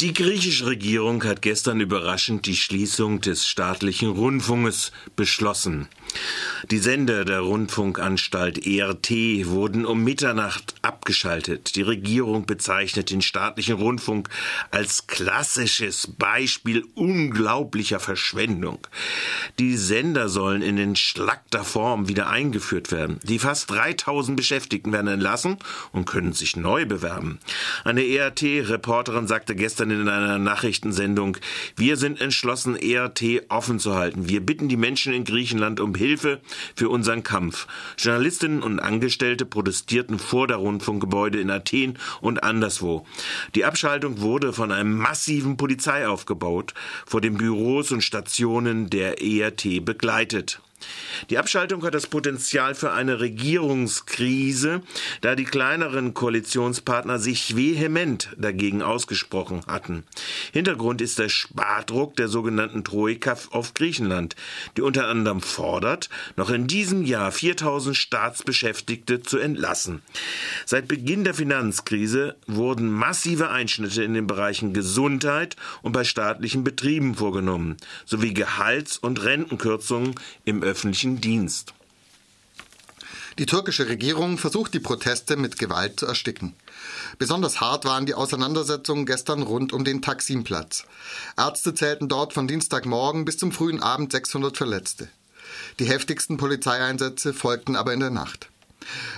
[0.00, 5.88] Die griechische Regierung hat gestern überraschend die Schließung des staatlichen Rundfunks beschlossen.
[6.70, 9.10] Die Sender der Rundfunkanstalt ERT
[9.46, 11.76] wurden um Mitternacht abgeschaltet.
[11.76, 14.28] Die Regierung bezeichnet den staatlichen Rundfunk
[14.72, 18.86] als klassisches Beispiel unglaublicher Verschwendung.
[19.60, 23.20] Die Sender sollen in entschlackter Form wieder eingeführt werden.
[23.22, 25.58] Die fast 3000 Beschäftigten werden entlassen
[25.92, 27.38] und können sich neu bewerben.
[27.84, 31.36] Eine ERT-Reporterin sagte gestern in einer Nachrichtensendung,
[31.76, 34.28] wir sind entschlossen, ERT offen zu halten.
[34.28, 36.40] Wir bitten die Menschen in Griechenland um Hilfe
[36.74, 37.66] für unseren Kampf.
[37.98, 43.06] Journalistinnen und Angestellte protestierten vor der Rundfunkgebäude in Athen und anderswo.
[43.54, 46.74] Die Abschaltung wurde von einem massiven Polizeiaufgebaut
[47.06, 50.60] vor den Büros und Stationen der ERT begleitet.
[51.30, 54.82] Die Abschaltung hat das Potenzial für eine Regierungskrise,
[55.20, 60.04] da die kleineren Koalitionspartner sich vehement dagegen ausgesprochen hatten.
[60.52, 64.36] Hintergrund ist der Spardruck der sogenannten Troika auf Griechenland,
[64.76, 70.02] die unter anderem fordert, noch in diesem Jahr 4000 Staatsbeschäftigte zu entlassen.
[70.66, 77.14] Seit Beginn der Finanzkrise wurden massive Einschnitte in den Bereichen Gesundheit und bei staatlichen Betrieben
[77.14, 80.14] vorgenommen, sowie Gehalts- und Rentenkürzungen
[80.44, 80.73] im öffentlichen
[81.20, 81.72] Dienst.
[83.38, 86.54] Die türkische Regierung versucht die Proteste mit Gewalt zu ersticken.
[87.18, 90.84] Besonders hart waren die Auseinandersetzungen gestern rund um den Taksimplatz.
[91.36, 95.08] Ärzte zählten dort von Dienstagmorgen bis zum frühen Abend 600 Verletzte.
[95.80, 98.50] Die heftigsten Polizeieinsätze folgten aber in der Nacht.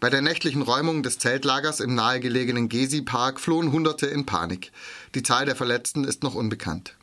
[0.00, 4.72] Bei der nächtlichen Räumung des Zeltlagers im nahegelegenen Gezi-Park flohen Hunderte in Panik.
[5.14, 6.94] Die Zahl der Verletzten ist noch unbekannt.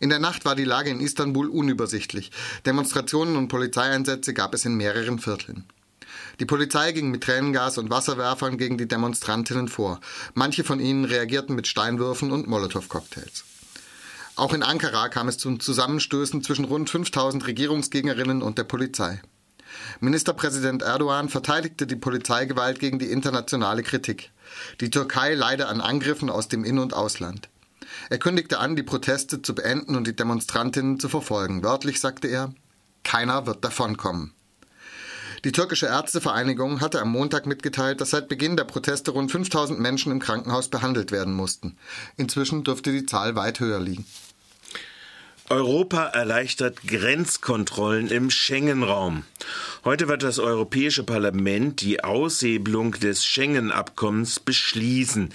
[0.00, 2.30] In der Nacht war die Lage in Istanbul unübersichtlich.
[2.66, 5.64] Demonstrationen und Polizeieinsätze gab es in mehreren Vierteln.
[6.40, 10.00] Die Polizei ging mit Tränengas und Wasserwerfern gegen die Demonstrantinnen vor.
[10.34, 13.44] Manche von ihnen reagierten mit Steinwürfen und Molotow-Cocktails.
[14.36, 19.20] Auch in Ankara kam es zu Zusammenstößen zwischen rund 5000 Regierungsgegnerinnen und der Polizei.
[20.00, 24.30] Ministerpräsident Erdogan verteidigte die Polizeigewalt gegen die internationale Kritik.
[24.80, 27.48] Die Türkei leide an Angriffen aus dem In- und Ausland.
[28.10, 31.62] Er kündigte an, die Proteste zu beenden und die Demonstrantinnen zu verfolgen.
[31.62, 32.52] Wörtlich sagte er,
[33.02, 34.32] keiner wird davonkommen.
[35.44, 40.10] Die türkische Ärztevereinigung hatte am Montag mitgeteilt, dass seit Beginn der Proteste rund 5000 Menschen
[40.10, 41.76] im Krankenhaus behandelt werden mussten.
[42.16, 44.04] Inzwischen dürfte die Zahl weit höher liegen.
[45.50, 49.24] Europa erleichtert Grenzkontrollen im Schengen-Raum.
[49.88, 55.30] Heute wird das Europäische Parlament die Aushebelung des Schengen-Abkommens beschließen.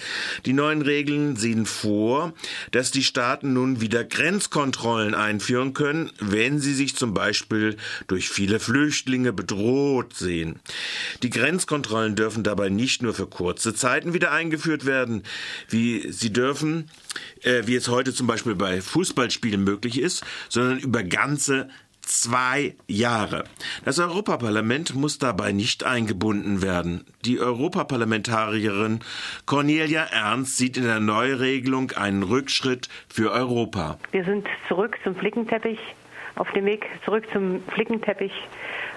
[0.45, 2.33] Die neuen Regeln sehen vor,
[2.69, 8.59] dass die Staaten nun wieder Grenzkontrollen einführen können, wenn sie sich zum Beispiel durch viele
[8.59, 10.59] Flüchtlinge bedroht sehen.
[11.23, 15.23] Die Grenzkontrollen dürfen dabei nicht nur für kurze Zeiten wieder eingeführt werden,
[15.67, 16.91] wie sie dürfen,
[17.41, 21.69] äh, wie es heute zum Beispiel bei Fußballspielen möglich ist, sondern über ganze
[22.05, 23.45] zwei Jahre.
[23.85, 27.05] Das Europaparlament muss dabei nicht eingebunden werden.
[27.25, 28.99] Die Europaparlamentarierin
[29.45, 33.97] Cornelia Ernst sieht in der Neuregelung einen Rückschritt für Europa.
[34.11, 35.79] Wir sind zurück zum Flickenteppich,
[36.35, 38.33] auf dem Weg zurück zum Flickenteppich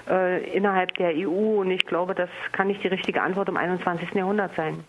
[0.09, 4.13] äh, innerhalb der EU und ich glaube, das kann nicht die richtige Antwort im 21.
[4.13, 4.83] Jahrhundert sein.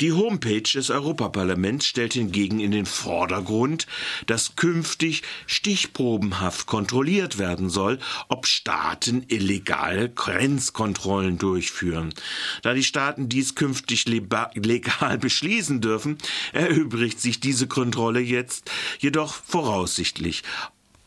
[0.00, 3.86] Die Homepage des Europaparlaments stellt hingegen in den Vordergrund,
[4.26, 12.12] dass künftig stichprobenhaft kontrolliert werden soll, ob Staaten illegale Grenzkontrollen durchführen.
[12.62, 16.18] Da die Staaten dies künftig legal beschließen dürfen,
[16.52, 20.42] erübrigt sich diese Kontrolle jetzt jedoch voraussichtlich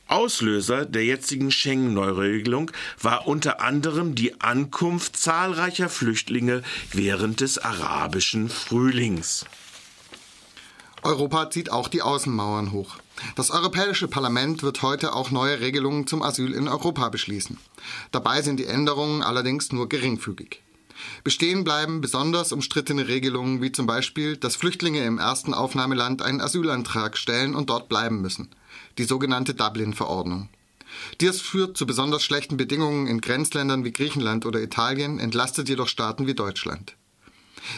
[0.07, 6.63] Auslöser der jetzigen Schengen-Neuregelung war unter anderem die Ankunft zahlreicher Flüchtlinge
[6.93, 9.45] während des arabischen Frühlings.
[11.03, 12.95] Europa zieht auch die Außenmauern hoch.
[13.35, 17.57] Das Europäische Parlament wird heute auch neue Regelungen zum Asyl in Europa beschließen.
[18.11, 20.61] Dabei sind die Änderungen allerdings nur geringfügig.
[21.23, 27.17] Bestehen bleiben besonders umstrittene Regelungen wie zum Beispiel, dass Flüchtlinge im ersten Aufnahmeland einen Asylantrag
[27.17, 28.49] stellen und dort bleiben müssen
[28.97, 30.49] die sogenannte Dublin-Verordnung.
[31.21, 36.27] Dies führt zu besonders schlechten Bedingungen in Grenzländern wie Griechenland oder Italien, entlastet jedoch Staaten
[36.27, 36.95] wie Deutschland.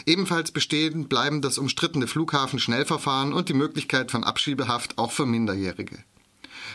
[0.06, 6.04] Ebenfalls bestehen bleiben das umstrittene Flughafen-Schnellverfahren und die Möglichkeit von Abschiebehaft auch für Minderjährige.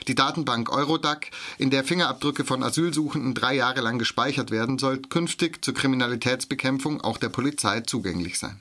[0.09, 5.65] Die Datenbank Eurodac, in der Fingerabdrücke von Asylsuchenden drei Jahre lang gespeichert werden, soll künftig
[5.65, 8.61] zur Kriminalitätsbekämpfung auch der Polizei zugänglich sein.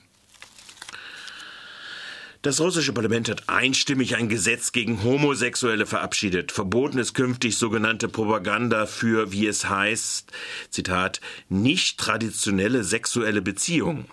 [2.44, 6.52] Das russische Parlament hat einstimmig ein Gesetz gegen Homosexuelle verabschiedet.
[6.52, 10.30] Verboten ist künftig sogenannte Propaganda für, wie es heißt,
[10.68, 14.04] Zitat, nicht traditionelle sexuelle Beziehungen.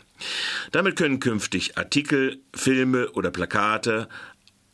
[0.71, 4.07] Damit können künftig Artikel, Filme oder Plakate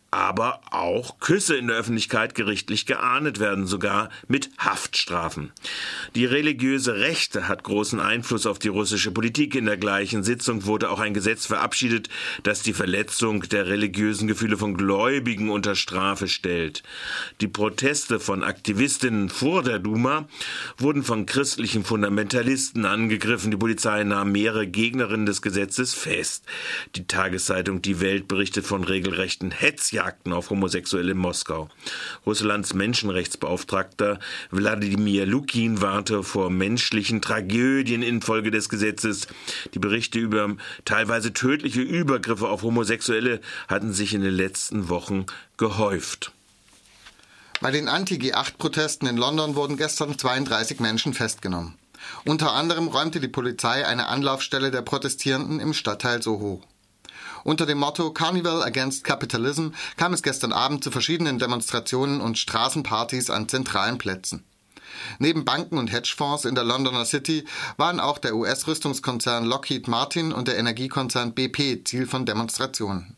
[0.09, 5.51] aber auch Küsse in der Öffentlichkeit gerichtlich geahndet werden, sogar mit Haftstrafen.
[6.15, 9.56] Die religiöse Rechte hat großen Einfluss auf die russische Politik.
[9.56, 12.07] In der gleichen Sitzung wurde auch ein Gesetz verabschiedet,
[12.44, 16.83] das die Verletzung der religiösen Gefühle von Gläubigen unter Strafe stellt.
[17.42, 20.27] Die Proteste von Aktivistinnen vor der Duma
[20.77, 23.51] wurden von christlichen Fundamentalisten angegriffen.
[23.51, 26.45] Die Polizei nahm mehrere Gegnerinnen des Gesetzes fest.
[26.95, 31.70] Die Tageszeitung Die Welt berichtet von regelrechten Hetzjagden Jagden auf Homosexuelle in Moskau.
[32.24, 34.20] Russlands Menschenrechtsbeauftragter
[34.52, 39.26] Wladimir Lukin warnte vor menschlichen Tragödien infolge des Gesetzes.
[39.74, 40.56] Die Berichte über
[40.86, 45.26] teilweise tödliche Übergriffe auf Homosexuelle hatten sich in den letzten Wochen
[45.58, 46.32] gehäuft.
[47.60, 51.74] Bei den Anti-G8-Protesten in London wurden gestern 32 Menschen festgenommen.
[52.24, 56.62] Unter anderem räumte die Polizei eine Anlaufstelle der Protestierenden im Stadtteil Soho.
[57.48, 63.30] Unter dem Motto Carnival Against Capitalism kam es gestern Abend zu verschiedenen Demonstrationen und Straßenpartys
[63.30, 64.44] an zentralen Plätzen.
[65.20, 67.46] Neben Banken und Hedgefonds in der Londoner City
[67.78, 73.16] waren auch der US-Rüstungskonzern Lockheed Martin und der Energiekonzern BP Ziel von Demonstrationen.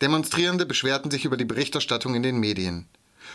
[0.00, 2.88] Demonstrierende beschwerten sich über die Berichterstattung in den Medien.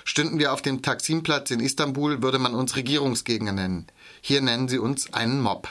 [0.04, 3.86] Stünden wir auf dem Taksimplatz in Istanbul, würde man uns Regierungsgegner nennen.
[4.22, 5.70] Hier nennen sie uns einen Mob.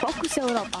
[0.00, 0.80] Fokus Europa.